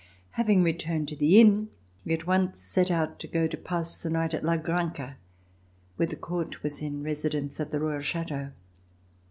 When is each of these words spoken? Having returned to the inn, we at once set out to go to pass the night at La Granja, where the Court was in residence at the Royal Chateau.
Having 0.31 0.63
returned 0.63 1.07
to 1.09 1.15
the 1.15 1.39
inn, 1.39 1.69
we 2.05 2.13
at 2.15 2.25
once 2.25 2.59
set 2.59 2.89
out 2.89 3.19
to 3.19 3.27
go 3.27 3.45
to 3.45 3.55
pass 3.55 3.95
the 3.99 4.09
night 4.09 4.33
at 4.33 4.43
La 4.43 4.57
Granja, 4.57 5.17
where 5.95 6.07
the 6.07 6.15
Court 6.15 6.63
was 6.63 6.81
in 6.81 7.03
residence 7.03 7.59
at 7.59 7.69
the 7.69 7.79
Royal 7.79 8.01
Chateau. 8.01 8.49